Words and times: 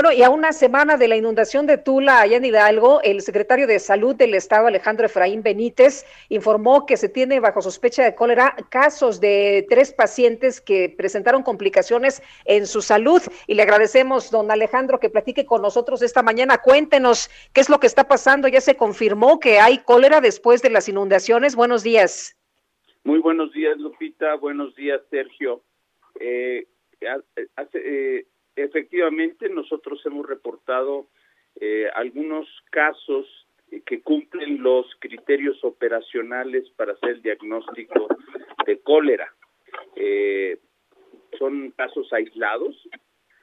Bueno, 0.00 0.12
y 0.12 0.22
a 0.22 0.30
una 0.30 0.52
semana 0.52 0.96
de 0.96 1.08
la 1.08 1.16
inundación 1.16 1.66
de 1.66 1.76
Tula, 1.76 2.20
allá 2.20 2.36
en 2.36 2.44
Hidalgo, 2.44 3.00
el 3.02 3.20
secretario 3.20 3.66
de 3.66 3.80
Salud 3.80 4.14
del 4.14 4.34
Estado, 4.34 4.68
Alejandro 4.68 5.06
Efraín 5.06 5.42
Benítez, 5.42 6.06
informó 6.28 6.86
que 6.86 6.96
se 6.96 7.08
tiene 7.08 7.40
bajo 7.40 7.60
sospecha 7.60 8.04
de 8.04 8.14
cólera 8.14 8.54
casos 8.70 9.20
de 9.20 9.66
tres 9.68 9.92
pacientes 9.92 10.60
que 10.60 10.94
presentaron 10.96 11.42
complicaciones 11.42 12.22
en 12.44 12.68
su 12.68 12.80
salud. 12.80 13.20
Y 13.48 13.54
le 13.54 13.62
agradecemos, 13.62 14.30
don 14.30 14.52
Alejandro, 14.52 15.00
que 15.00 15.10
platique 15.10 15.44
con 15.44 15.62
nosotros 15.62 16.00
esta 16.00 16.22
mañana. 16.22 16.58
Cuéntenos 16.58 17.28
qué 17.52 17.60
es 17.60 17.68
lo 17.68 17.80
que 17.80 17.88
está 17.88 18.06
pasando. 18.06 18.46
Ya 18.46 18.60
se 18.60 18.76
confirmó 18.76 19.40
que 19.40 19.58
hay 19.58 19.78
cólera 19.78 20.20
después 20.20 20.62
de 20.62 20.70
las 20.70 20.88
inundaciones. 20.88 21.56
Buenos 21.56 21.82
días. 21.82 22.36
Muy 23.02 23.18
buenos 23.18 23.52
días, 23.52 23.76
Lupita. 23.78 24.36
Buenos 24.36 24.76
días, 24.76 25.00
Sergio. 25.10 25.64
Eh, 26.20 26.68
hace, 27.56 27.78
eh, 27.84 28.26
efectivamente, 28.62 29.48
nosotros 29.48 30.04
hemos 30.06 30.26
reportado 30.26 31.06
eh, 31.60 31.88
algunos 31.94 32.46
casos 32.70 33.26
que 33.84 34.00
cumplen 34.00 34.62
los 34.62 34.86
criterios 34.98 35.62
operacionales 35.62 36.68
para 36.70 36.92
hacer 36.92 37.10
el 37.10 37.22
diagnóstico 37.22 38.08
de 38.66 38.78
cólera. 38.80 39.32
Eh, 39.96 40.58
son 41.38 41.72
casos 41.72 42.12
aislados, 42.12 42.88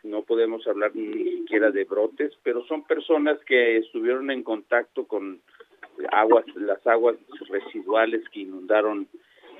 no 0.03 0.23
podemos 0.23 0.65
hablar 0.67 0.95
ni 0.95 1.39
siquiera 1.39 1.71
de 1.71 1.83
brotes, 1.83 2.33
pero 2.43 2.65
son 2.65 2.85
personas 2.85 3.39
que 3.45 3.77
estuvieron 3.77 4.31
en 4.31 4.43
contacto 4.43 5.07
con 5.07 5.41
aguas, 6.11 6.45
las 6.55 6.85
aguas 6.87 7.15
residuales 7.49 8.27
que 8.29 8.41
inundaron 8.41 9.07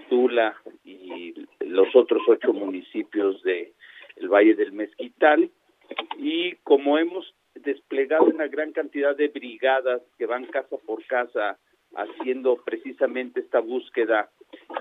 Tula 0.09 0.55
y 0.83 1.33
los 1.61 1.95
otros 1.95 2.21
ocho 2.27 2.53
municipios 2.53 3.41
de 3.43 3.73
el 4.15 4.29
Valle 4.29 4.55
del 4.55 4.71
Mezquital 4.71 5.51
y 6.17 6.55
como 6.63 6.97
hemos 6.97 7.33
desplegado 7.55 8.25
una 8.25 8.47
gran 8.47 8.71
cantidad 8.71 9.15
de 9.15 9.29
brigadas 9.29 10.01
que 10.17 10.25
van 10.25 10.45
casa 10.45 10.77
por 10.85 11.05
casa 11.05 11.57
haciendo 11.95 12.57
precisamente 12.63 13.39
esta 13.39 13.59
búsqueda 13.59 14.29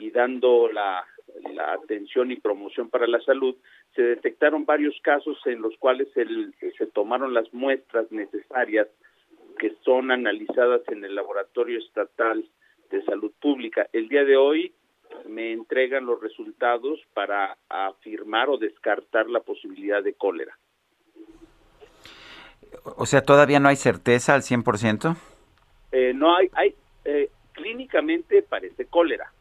y 0.00 0.10
dando 0.10 0.68
la, 0.70 1.04
atención 1.82 2.30
y 2.30 2.36
promoción 2.36 2.90
para 2.90 3.06
la 3.06 3.20
salud, 3.20 3.56
se 3.94 4.02
detectaron 4.02 4.64
varios 4.64 4.98
casos 5.02 5.38
en 5.46 5.62
los 5.62 5.76
cuales 5.78 6.08
el, 6.16 6.54
se 6.76 6.86
tomaron 6.86 7.34
las 7.34 7.52
muestras 7.52 8.10
necesarias 8.12 8.88
que 9.58 9.74
son 9.84 10.10
analizadas 10.10 10.82
en 10.88 11.04
el 11.04 11.14
Laboratorio 11.14 11.78
Estatal 11.78 12.44
de 12.90 13.02
Salud 13.04 13.32
Pública. 13.40 13.88
El 13.92 14.08
día 14.08 14.24
de 14.24 14.36
hoy 14.36 14.72
me 15.28 15.52
entregan 15.52 16.06
los 16.06 16.20
resultados 16.20 17.00
para 17.12 17.56
afirmar 17.68 18.48
o 18.48 18.58
descartar 18.58 19.28
la 19.28 19.40
posibilidad 19.40 20.02
de 20.02 20.14
cólera. 20.14 20.58
O 22.96 23.06
sea, 23.06 23.22
¿todavía 23.22 23.60
no 23.60 23.68
hay 23.68 23.76
certeza 23.76 24.34
al 24.34 24.42
100%? 24.42 25.16
Eh, 25.92 26.12
no 26.14 26.36
hay, 26.36 26.50
hay 26.54 26.74
eh, 27.04 27.30
clínicamente 27.54 28.42
parece 28.42 28.86
cólera, 28.86 29.32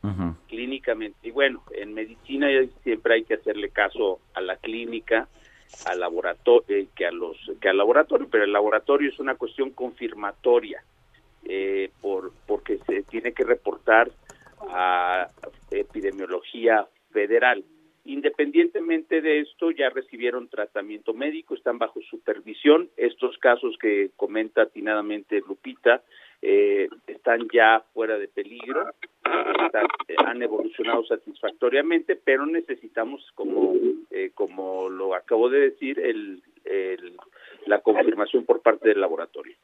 clínicamente. 0.48 1.28
Y 1.28 1.32
bueno, 1.32 1.64
en 1.72 1.94
medicina 1.94 2.48
siempre 2.84 3.16
hay 3.16 3.24
que 3.24 3.34
hacerle 3.34 3.70
caso 3.70 4.20
a 4.36 4.42
la 4.42 4.56
clínica, 4.58 5.28
al 5.86 6.00
laboratorio, 6.00 6.78
eh, 6.78 6.88
que 6.96 7.08
a 7.08 7.12
los 7.12 7.38
que 7.60 7.70
al 7.70 7.78
laboratorio, 7.78 8.28
pero 8.30 8.44
el 8.44 8.54
laboratorio 8.54 9.10
es 9.10 9.20
una 9.20 9.36
cuestión 9.36 9.72
confirmatoria, 9.72 10.84
eh, 11.44 11.90
por 12.02 12.32
porque 12.46 12.78
se 12.86 13.02
tiene 13.04 13.34
que 13.34 13.44
reportar 13.44 14.12
a 14.70 15.28
epidemiología 15.72 16.88
federal. 17.12 17.64
Independientemente 18.06 19.22
de 19.22 19.40
esto, 19.40 19.72
ya 19.72 19.90
recibieron 19.90 20.50
tratamiento 20.50 21.14
médico, 21.14 21.56
están 21.56 21.78
bajo 21.78 22.02
supervisión. 22.02 22.90
Estos 22.98 23.38
casos 23.38 23.78
que 23.80 24.12
comenta 24.18 24.64
atinadamente 24.64 25.42
Lupita 25.48 26.04
eh, 26.42 26.90
están 27.08 27.48
ya 27.54 27.86
fuera 27.94 28.18
de 28.18 28.28
peligro, 28.28 28.90
eh, 28.90 30.16
han 30.18 30.42
evolucionado 30.42 31.06
satisfactoriamente, 31.06 32.18
pero 32.18 32.46
necesitamos, 32.46 33.26
como, 33.36 33.74
eh, 34.12 34.32
como 34.34 34.90
lo 34.90 35.16
acabo 35.16 35.50
de 35.50 35.70
decir, 35.70 35.98
el, 36.02 36.44
la 37.66 37.80
confirmación 37.80 38.44
por 38.44 38.62
parte 38.62 38.90
del 38.90 39.00
laboratorio. 39.00 39.56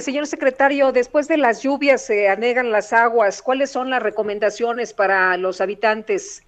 Señor 0.00 0.26
secretario, 0.26 0.92
después 0.92 1.28
de 1.28 1.36
las 1.36 1.62
lluvias 1.62 2.06
se 2.06 2.28
anegan 2.28 2.70
las 2.70 2.92
aguas. 2.92 3.42
¿Cuáles 3.42 3.70
son 3.70 3.90
las 3.90 4.02
recomendaciones 4.02 4.92
para 4.92 5.36
los 5.36 5.60
habitantes? 5.60 6.46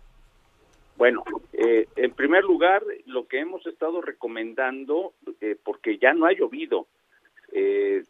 Bueno, 0.98 1.22
eh, 1.52 1.86
en 1.94 2.10
primer 2.10 2.42
lugar, 2.42 2.82
lo 3.06 3.28
que 3.28 3.38
hemos 3.38 3.64
estado 3.66 4.02
recomendando, 4.02 5.14
eh, 5.40 5.56
porque 5.62 5.96
ya 5.96 6.12
no 6.12 6.26
ha 6.26 6.32
llovido, 6.32 6.88
eh, 7.52 8.02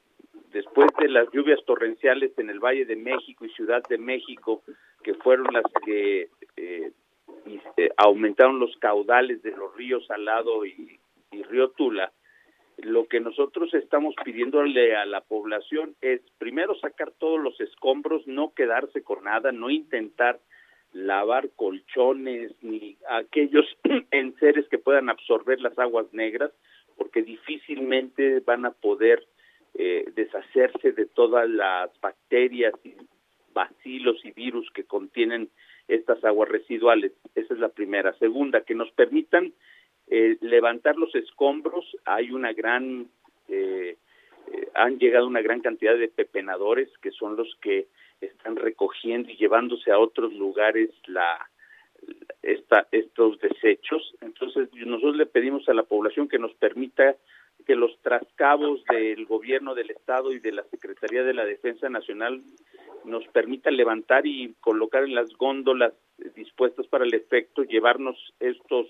después 0.52 0.88
de 0.98 1.08
las 1.08 1.30
lluvias 1.30 1.62
torrenciales 1.66 2.32
en 2.38 2.48
el 2.48 2.60
Valle 2.60 2.86
de 2.86 2.96
México 2.96 3.44
y 3.44 3.50
Ciudad 3.50 3.82
de 3.90 3.98
México, 3.98 4.62
que 5.02 5.12
fueron 5.14 5.48
las 5.52 5.64
que 5.84 6.30
aumentaron 7.98 8.58
los 8.58 8.74
caudales 8.78 9.42
de 9.42 9.50
los 9.50 9.76
ríos 9.76 10.06
Salado 10.06 10.64
y 10.64 10.98
Río 11.30 11.68
Tula, 11.70 12.10
lo 12.78 13.06
que 13.06 13.20
nosotros 13.20 13.74
estamos 13.74 14.14
pidiéndole 14.24 14.96
a 14.96 15.04
la 15.04 15.20
población 15.20 15.96
es 16.00 16.20
primero 16.38 16.74
sacar 16.76 17.10
todos 17.18 17.40
los 17.40 17.60
escombros, 17.60 18.26
no 18.26 18.54
quedarse 18.54 19.02
con 19.02 19.24
nada, 19.24 19.52
no 19.52 19.68
intentar 19.70 20.38
lavar 20.92 21.50
colchones 21.56 22.52
ni 22.62 22.96
aquellos 23.08 23.66
enseres 24.10 24.68
que 24.68 24.78
puedan 24.78 25.10
absorber 25.10 25.60
las 25.60 25.78
aguas 25.78 26.06
negras, 26.12 26.52
porque 26.96 27.22
difícilmente 27.22 28.40
van 28.40 28.64
a 28.64 28.70
poder 28.70 29.26
eh, 29.74 30.10
deshacerse 30.14 30.92
de 30.92 31.06
todas 31.06 31.48
las 31.48 31.90
bacterias 32.00 32.74
y 32.84 32.94
bacilos 33.52 34.24
y 34.24 34.30
virus 34.30 34.70
que 34.70 34.84
contienen 34.84 35.50
estas 35.88 36.24
aguas 36.24 36.48
residuales. 36.48 37.12
Esa 37.34 37.54
es 37.54 37.60
la 37.60 37.70
primera. 37.70 38.12
Segunda, 38.18 38.60
que 38.60 38.74
nos 38.74 38.90
permitan 38.92 39.52
eh, 40.18 40.36
levantar 40.40 40.96
los 40.96 41.14
escombros. 41.14 41.96
Hay 42.04 42.32
una 42.32 42.52
gran, 42.52 43.06
eh, 43.46 43.96
han 44.74 44.98
llegado 44.98 45.28
una 45.28 45.42
gran 45.42 45.60
cantidad 45.60 45.96
de 45.96 46.08
pepenadores 46.08 46.88
que 47.00 47.12
son 47.12 47.36
los 47.36 47.54
que 47.60 47.86
están 48.20 48.56
recogiendo 48.56 49.30
y 49.30 49.36
llevándose 49.36 49.92
a 49.92 49.98
otros 50.00 50.32
lugares 50.32 50.90
la 51.06 51.48
esta, 52.42 52.88
estos 52.90 53.38
desechos. 53.38 54.16
Entonces, 54.20 54.68
nosotros 54.74 55.16
le 55.16 55.26
pedimos 55.26 55.68
a 55.68 55.74
la 55.74 55.84
población 55.84 56.28
que 56.28 56.40
nos 56.40 56.52
permita 56.54 57.14
que 57.64 57.76
los 57.76 57.96
trascabos 58.00 58.82
del 58.86 59.24
gobierno 59.24 59.76
del 59.76 59.90
estado 59.90 60.32
y 60.32 60.40
de 60.40 60.50
la 60.50 60.64
Secretaría 60.64 61.22
de 61.22 61.34
la 61.34 61.44
Defensa 61.44 61.88
Nacional 61.88 62.42
nos 63.04 63.24
permitan 63.28 63.76
levantar 63.76 64.26
y 64.26 64.54
colocar 64.60 65.04
en 65.04 65.14
las 65.14 65.32
góndolas 65.34 65.92
dispuestas 66.34 66.88
para 66.88 67.04
el 67.04 67.14
efecto, 67.14 67.62
llevarnos 67.62 68.16
estos 68.40 68.86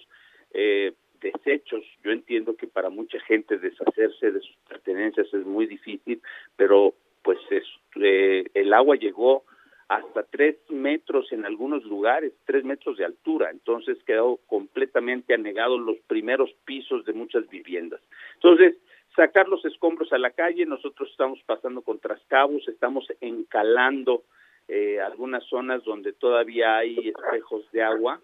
eh, 0.54 0.94
desechos. 1.20 1.84
Yo 2.02 2.10
entiendo 2.10 2.56
que 2.56 2.66
para 2.66 2.90
mucha 2.90 3.20
gente 3.20 3.58
deshacerse 3.58 4.30
de 4.30 4.40
sus 4.40 4.56
pertenencias 4.68 5.32
es 5.32 5.44
muy 5.44 5.66
difícil, 5.66 6.20
pero 6.56 6.94
pues 7.22 7.38
es, 7.50 7.64
eh, 7.96 8.44
el 8.54 8.72
agua 8.72 8.96
llegó 8.96 9.44
hasta 9.88 10.22
tres 10.24 10.56
metros 10.68 11.32
en 11.32 11.46
algunos 11.46 11.82
lugares, 11.84 12.32
tres 12.44 12.62
metros 12.62 12.98
de 12.98 13.06
altura, 13.06 13.50
entonces 13.50 13.96
quedó 14.04 14.38
completamente 14.46 15.32
anegados 15.32 15.80
los 15.80 15.96
primeros 16.06 16.52
pisos 16.64 17.04
de 17.06 17.14
muchas 17.14 17.48
viviendas. 17.48 18.00
Entonces, 18.34 18.76
sacar 19.16 19.48
los 19.48 19.64
escombros 19.64 20.12
a 20.12 20.18
la 20.18 20.30
calle, 20.30 20.66
nosotros 20.66 21.10
estamos 21.10 21.42
pasando 21.46 21.80
con 21.80 21.98
trascabos, 21.98 22.68
estamos 22.68 23.06
encalando 23.20 24.24
eh, 24.68 25.00
algunas 25.00 25.42
zonas 25.44 25.82
donde 25.84 26.12
todavía 26.12 26.76
hay 26.76 27.08
espejos 27.08 27.64
de 27.72 27.82
agua, 27.82 28.20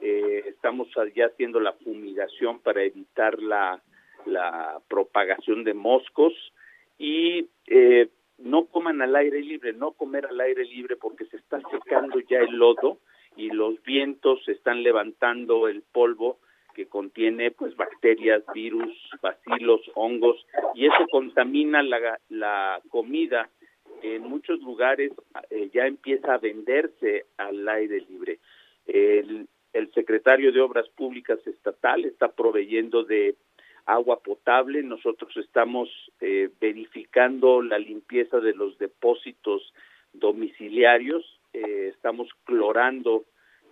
eh, 0.00 0.44
estamos 0.46 0.88
ya 1.14 1.26
haciendo 1.26 1.60
la 1.60 1.72
fumigación 1.72 2.60
para 2.60 2.82
evitar 2.82 3.40
la, 3.42 3.82
propagación 4.88 5.64
de 5.64 5.72
moscos 5.72 6.34
y 6.98 7.48
eh, 7.66 8.08
no 8.38 8.66
coman 8.66 9.00
al 9.00 9.16
aire 9.16 9.40
libre, 9.40 9.72
no 9.72 9.92
comer 9.92 10.26
al 10.26 10.38
aire 10.40 10.64
libre 10.64 10.96
porque 10.96 11.24
se 11.26 11.38
está 11.38 11.58
secando 11.70 12.20
ya 12.28 12.40
el 12.40 12.56
lodo 12.56 12.98
y 13.36 13.48
los 13.48 13.82
vientos 13.82 14.46
están 14.46 14.82
levantando 14.82 15.68
el 15.68 15.82
polvo 15.82 16.38
contiene 16.86 17.50
pues 17.50 17.76
bacterias, 17.76 18.42
virus, 18.54 18.92
bacilos, 19.20 19.80
hongos 19.94 20.44
y 20.74 20.86
eso 20.86 21.06
contamina 21.10 21.82
la, 21.82 22.18
la 22.28 22.80
comida. 22.88 23.48
En 24.02 24.22
muchos 24.22 24.60
lugares 24.60 25.12
eh, 25.50 25.70
ya 25.72 25.86
empieza 25.86 26.34
a 26.34 26.38
venderse 26.38 27.26
al 27.36 27.68
aire 27.68 28.00
libre. 28.08 28.38
El, 28.86 29.46
el 29.72 29.92
secretario 29.92 30.52
de 30.52 30.60
Obras 30.60 30.88
Públicas 30.90 31.38
Estatal 31.46 32.04
está 32.04 32.32
proveyendo 32.32 33.04
de 33.04 33.36
agua 33.86 34.20
potable. 34.20 34.82
Nosotros 34.82 35.36
estamos 35.36 35.88
eh, 36.20 36.50
verificando 36.60 37.62
la 37.62 37.78
limpieza 37.78 38.40
de 38.40 38.54
los 38.54 38.78
depósitos 38.78 39.72
domiciliarios. 40.12 41.40
Eh, 41.52 41.92
estamos 41.94 42.28
clorando 42.44 43.24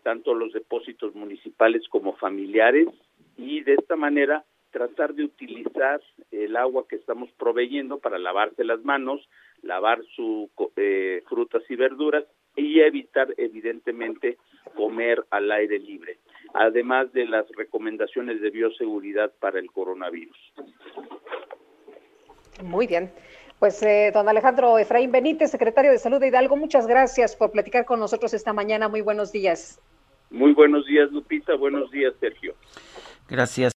tanto 0.03 0.35
los 0.35 0.53
depósitos 0.53 1.15
municipales 1.15 1.83
como 1.89 2.15
familiares 2.17 2.89
y 3.37 3.61
de 3.62 3.75
esta 3.75 3.97
manera 3.97 4.45
tratar 4.71 5.15
de 5.15 5.25
utilizar 5.25 6.00
el 6.31 6.56
agua 6.56 6.87
que 6.89 6.97
estamos 6.97 7.31
proveyendo 7.33 7.99
para 7.99 8.19
lavarse 8.19 8.65
las 8.65 8.85
manos, 8.85 9.29
lavar 9.62 10.03
sus 10.15 10.50
eh, 10.77 11.23
frutas 11.29 11.62
y 11.69 11.77
verduras 11.77 12.25
y 12.56 12.81
evitar 12.81 13.33
evidentemente 13.37 14.39
comer 14.69 15.25
al 15.31 15.50
aire 15.50 15.79
libre, 15.79 16.19
además 16.55 17.12
de 17.12 17.26
las 17.26 17.47
recomendaciones 17.56 18.41
de 18.41 18.50
bioseguridad 18.50 19.32
para 19.41 19.59
el 19.59 19.70
coronavirus. 19.70 20.37
Muy 22.62 22.87
bien. 22.87 23.11
Pues 23.59 23.82
eh, 23.82 24.12
don 24.15 24.29
Alejandro 24.29 24.79
Efraín 24.79 25.11
Benítez, 25.11 25.50
secretario 25.50 25.91
de 25.91 25.99
Salud 25.99 26.20
de 26.20 26.29
Hidalgo, 26.29 26.56
muchas 26.56 26.87
gracias 26.87 27.35
por 27.35 27.50
platicar 27.50 27.85
con 27.85 27.99
nosotros 27.99 28.32
esta 28.32 28.53
mañana. 28.53 28.88
Muy 28.88 29.00
buenos 29.00 29.32
días. 29.32 29.81
Muy 30.31 30.53
buenos 30.53 30.87
días, 30.87 31.11
Lupita. 31.11 31.55
Buenos 31.56 31.91
días, 31.91 32.14
Sergio. 32.21 32.55
Gracias. 33.29 33.78